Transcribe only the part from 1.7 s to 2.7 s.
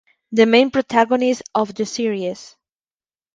the series.